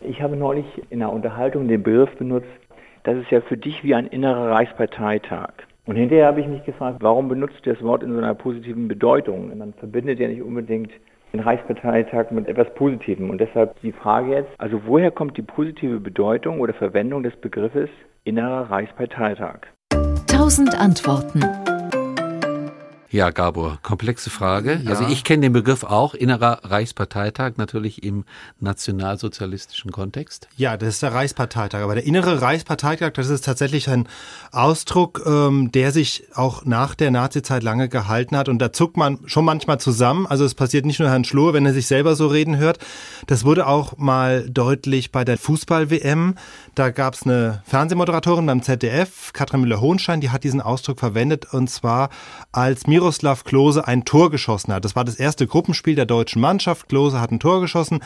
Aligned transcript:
Ich 0.00 0.22
habe 0.22 0.36
neulich 0.36 0.66
in 0.90 1.02
einer 1.02 1.12
Unterhaltung 1.12 1.68
den 1.68 1.82
Begriff 1.82 2.14
benutzt, 2.16 2.46
das 3.04 3.16
ist 3.16 3.30
ja 3.30 3.40
für 3.40 3.56
dich 3.56 3.82
wie 3.82 3.94
ein 3.94 4.06
innerer 4.06 4.50
Reichsparteitag. 4.50 5.52
Und 5.86 5.96
hinterher 5.96 6.26
habe 6.26 6.40
ich 6.40 6.46
mich 6.46 6.64
gefragt, 6.64 6.98
warum 7.00 7.28
benutzt 7.28 7.64
du 7.64 7.72
das 7.72 7.82
Wort 7.82 8.02
in 8.02 8.12
so 8.12 8.18
einer 8.18 8.34
positiven 8.34 8.88
Bedeutung? 8.88 9.56
Man 9.56 9.72
verbindet 9.72 10.20
ja 10.20 10.28
nicht 10.28 10.42
unbedingt 10.42 10.90
den 11.32 11.40
Reichsparteitag 11.40 12.30
mit 12.30 12.46
etwas 12.46 12.72
Positivem. 12.74 13.30
Und 13.30 13.40
deshalb 13.40 13.80
die 13.80 13.92
Frage 13.92 14.32
jetzt, 14.32 14.50
also 14.58 14.82
woher 14.86 15.10
kommt 15.10 15.36
die 15.36 15.42
positive 15.42 16.00
Bedeutung 16.00 16.60
oder 16.60 16.74
Verwendung 16.74 17.22
des 17.22 17.34
Begriffes 17.36 17.88
innerer 18.24 18.70
Reichsparteitag? 18.70 19.60
Tausend 20.26 20.78
Antworten. 20.78 21.42
Ja, 23.10 23.30
Gabor, 23.30 23.78
komplexe 23.82 24.28
Frage. 24.28 24.82
Ja. 24.84 24.90
Also 24.90 25.06
ich 25.06 25.24
kenne 25.24 25.42
den 25.42 25.54
Begriff 25.54 25.82
auch, 25.82 26.12
innerer 26.12 26.60
Reichsparteitag, 26.64 27.52
natürlich 27.56 28.02
im 28.02 28.24
nationalsozialistischen 28.60 29.92
Kontext. 29.92 30.46
Ja, 30.56 30.76
das 30.76 30.90
ist 30.90 31.02
der 31.02 31.14
Reichsparteitag. 31.14 31.80
Aber 31.80 31.94
der 31.94 32.04
innere 32.04 32.42
Reichsparteitag, 32.42 33.12
das 33.14 33.30
ist 33.30 33.46
tatsächlich 33.46 33.88
ein 33.88 34.06
Ausdruck, 34.52 35.22
ähm, 35.24 35.72
der 35.72 35.90
sich 35.90 36.24
auch 36.34 36.66
nach 36.66 36.94
der 36.94 37.10
Nazizeit 37.10 37.62
lange 37.62 37.88
gehalten 37.88 38.36
hat. 38.36 38.50
Und 38.50 38.58
da 38.58 38.74
zuckt 38.74 38.98
man 38.98 39.20
schon 39.24 39.46
manchmal 39.46 39.80
zusammen. 39.80 40.26
Also 40.26 40.44
es 40.44 40.54
passiert 40.54 40.84
nicht 40.84 41.00
nur 41.00 41.08
Herrn 41.08 41.24
Schlur, 41.24 41.54
wenn 41.54 41.64
er 41.64 41.72
sich 41.72 41.86
selber 41.86 42.14
so 42.14 42.26
reden 42.26 42.58
hört. 42.58 42.78
Das 43.26 43.42
wurde 43.42 43.66
auch 43.66 43.96
mal 43.96 44.48
deutlich 44.50 45.12
bei 45.12 45.24
der 45.24 45.38
Fußball-WM. 45.38 46.34
Da 46.74 46.90
gab 46.90 47.14
es 47.14 47.22
eine 47.22 47.62
Fernsehmoderatorin 47.64 48.44
beim 48.44 48.62
ZDF, 48.62 49.32
Katrin 49.32 49.62
Müller-Hohenstein, 49.62 50.20
die 50.20 50.28
hat 50.28 50.44
diesen 50.44 50.60
Ausdruck 50.60 51.00
verwendet. 51.00 51.54
Und 51.54 51.70
zwar 51.70 52.10
als 52.52 52.86
Miroslav 52.98 53.44
Klose 53.44 53.86
ein 53.86 54.04
Tor 54.04 54.28
geschossen 54.28 54.72
hat. 54.72 54.84
Das 54.84 54.96
war 54.96 55.04
das 55.04 55.14
erste 55.14 55.46
Gruppenspiel 55.46 55.94
der 55.94 56.04
deutschen 56.04 56.42
Mannschaft. 56.42 56.88
Klose 56.88 57.20
hat 57.20 57.30
ein 57.30 57.38
Tor 57.38 57.60
geschossen 57.60 58.00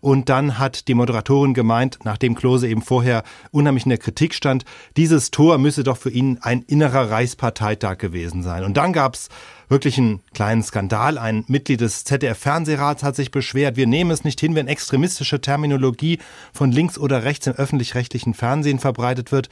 und 0.00 0.30
dann 0.30 0.58
hat 0.58 0.88
die 0.88 0.94
Moderatorin 0.94 1.52
gemeint, 1.52 1.98
nachdem 2.04 2.34
Klose 2.34 2.66
eben 2.66 2.80
vorher 2.80 3.24
unheimlich 3.50 3.84
in 3.84 3.90
der 3.90 3.98
Kritik 3.98 4.32
stand, 4.32 4.64
dieses 4.96 5.30
Tor 5.30 5.58
müsse 5.58 5.84
doch 5.84 5.98
für 5.98 6.08
ihn 6.08 6.38
ein 6.40 6.62
innerer 6.62 7.10
Reichsparteitag 7.10 7.98
gewesen 7.98 8.42
sein. 8.42 8.64
Und 8.64 8.78
dann 8.78 8.94
gab's 8.94 9.28
wirklich 9.68 9.98
einen 9.98 10.20
kleinen 10.32 10.62
Skandal. 10.62 11.18
Ein 11.18 11.44
Mitglied 11.46 11.82
des 11.82 12.04
ZDF-Fernsehrats 12.04 13.02
hat 13.02 13.16
sich 13.16 13.30
beschwert, 13.30 13.76
wir 13.76 13.86
nehmen 13.86 14.10
es 14.10 14.24
nicht 14.24 14.40
hin, 14.40 14.54
wenn 14.54 14.66
extremistische 14.66 15.42
Terminologie 15.42 16.20
von 16.54 16.72
links 16.72 16.96
oder 16.96 17.24
rechts 17.24 17.46
im 17.46 17.52
öffentlich-rechtlichen 17.52 18.32
Fernsehen 18.32 18.78
verbreitet 18.78 19.30
wird. 19.30 19.50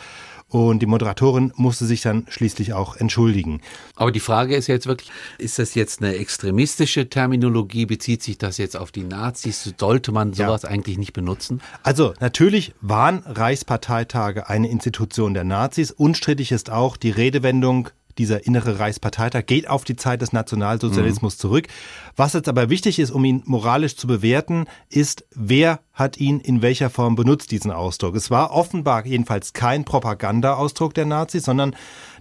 Und 0.49 0.81
die 0.81 0.87
Moderatorin 0.87 1.53
musste 1.57 1.87
sich 1.87 2.03
dann 2.03 2.25
schließlich 2.29 2.73
auch 2.73 2.97
entschuldigen. 2.97 3.61
Aber 3.97 4.13
die 4.13 4.21
Frage 4.21 4.55
ist 4.55 4.69
jetzt 4.69 4.87
wirklich, 4.87 5.11
ist 5.39 5.59
das 5.59 5.75
jetzt 5.75 6.01
eine 6.01 6.15
extremistische 6.15 7.09
Terminologie? 7.09 7.85
Bezieht 7.85 8.23
sich 8.23 8.39
das 8.39 8.57
jetzt 8.57 8.77
auf 8.77 8.93
die 8.93 9.03
Nazis? 9.03 9.75
Sollte 9.77 10.13
man 10.13 10.35
sowas 10.35 10.63
ja. 10.63 10.69
eigentlich 10.69 10.99
nicht 10.99 11.13
benutzen? 11.13 11.61
Also 11.83 12.15
natürlich 12.21 12.75
waren 12.81 13.25
Reichsparteitage 13.27 14.49
eine 14.49 14.69
Institution 14.69 15.35
der 15.35 15.45
Nazis. 15.45 15.91
Unstrittig 15.91 16.53
ist 16.53 16.71
auch 16.71 16.97
die 16.97 17.11
Redewendung 17.11 17.89
dieser 18.19 18.47
innere 18.47 18.79
Reichsparteitag 18.79 19.47
geht 19.47 19.69
auf 19.69 19.85
die 19.85 19.97
Zeit 19.97 20.23
des 20.23 20.33
Nationalsozialismus 20.33 21.37
mhm. 21.37 21.41
zurück. 21.41 21.69
Was 22.17 22.33
jetzt 22.33 22.49
aber 22.49 22.71
wichtig 22.71 22.99
ist, 22.99 23.11
um 23.11 23.25
ihn 23.25 23.43
moralisch 23.47 23.97
zu 23.97 24.07
bewerten, 24.07 24.67
ist, 24.89 25.25
wer 25.35 25.81
hat 25.93 26.19
ihn 26.19 26.41
in 26.41 26.63
welcher 26.63 26.91
Form 26.91 27.15
benutzt, 27.15 27.51
diesen 27.51 27.71
Ausdruck. 27.71 28.17
Es 28.17 28.31
war 28.31 28.53
offenbar 28.53 29.07
jedenfalls 29.07 29.53
kein 29.53 29.85
Propaganda-Ausdruck 29.85 30.95
der 30.95 31.07
Nazis, 31.07 31.45
sondern 31.45 31.75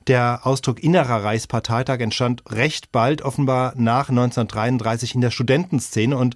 der 0.08 0.42
Ausdruck 0.44 0.84
innerer 0.84 1.24
Reichsparteitag 1.24 2.00
entstand 2.00 2.44
recht 2.50 2.92
bald 2.92 3.22
offenbar 3.22 3.74
nach 3.76 4.10
1933 4.10 5.16
in 5.16 5.22
der 5.22 5.32
Studentenszene 5.32 6.16
und 6.16 6.36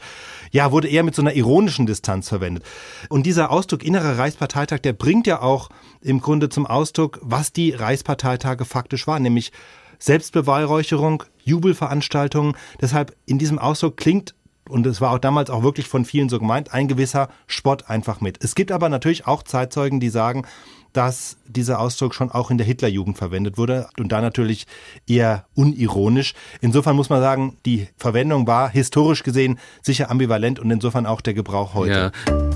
ja, 0.52 0.72
wurde 0.72 0.88
eher 0.88 1.04
mit 1.04 1.16
so 1.16 1.22
einer 1.22 1.34
ironischen 1.34 1.86
Distanz 1.86 2.30
verwendet. 2.30 2.64
Und 3.10 3.26
dieser 3.26 3.52
Ausdruck 3.52 3.84
innerer 3.84 4.18
Reichsparteitag, 4.18 4.80
der 4.80 4.94
bringt 4.94 5.28
ja 5.28 5.42
auch 5.42 5.70
im 6.02 6.20
Grunde 6.20 6.50
zum 6.50 6.66
Ausdruck, 6.66 7.20
was 7.22 7.54
die 7.54 7.72
Reichsparteitage 7.72 8.66
faktisch 8.66 9.06
waren, 9.06 9.24
nämlich 9.24 9.52
Selbstbeweihräucherung, 10.00 11.24
Jubelveranstaltungen. 11.44 12.56
Deshalb 12.82 13.16
in 13.26 13.38
diesem 13.38 13.60
Ausdruck 13.60 13.98
klingt 13.98 14.34
und 14.70 14.86
es 14.86 15.02
war 15.02 15.12
auch 15.12 15.20
damals 15.20 15.50
auch 15.50 15.64
wirklich 15.64 15.88
von 15.88 16.06
vielen 16.06 16.30
so 16.30 16.40
gemeint, 16.40 16.74
ein 16.74 16.88
gewisser 16.88 17.30
Spott 17.48 17.90
einfach 17.90 18.22
mit. 18.22 18.44
Es 18.44 18.56
gibt 18.56 18.72
aber 18.72 18.90
natürlich 18.90 19.28
auch 19.28 19.44
Zeitzeugen, 19.44 20.00
die 20.00 20.10
sagen, 20.10 20.46
dass 20.94 21.38
dieser 21.48 21.80
Ausdruck 21.80 22.16
schon 22.16 22.32
auch 22.32 22.50
in 22.50 22.58
der 22.58 22.66
Hitlerjugend 22.66 23.18
verwendet 23.18 23.58
wurde 23.58 23.90
und 24.00 24.12
da 24.12 24.22
natürlich 24.22 24.66
eher 25.08 25.46
unironisch. 25.54 26.34
Insofern 26.62 26.96
muss 26.96 27.10
man 27.10 27.22
sagen, 27.22 27.58
die 27.66 27.88
Verwendung 27.98 28.48
war 28.48 28.70
historisch 28.70 29.24
gesehen 29.24 29.60
sicher 29.82 30.10
ambivalent 30.10 30.60
und 30.60 30.72
insofern 30.72 31.06
auch 31.06 31.22
der 31.22 31.34
Gebrauch 31.34 31.74
heute. 31.74 32.12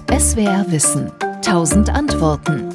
Ja. 0.09 0.19
SWR 0.19 0.65
Wissen. 0.69 1.11
Tausend 1.41 1.89
Antworten. 1.89 2.69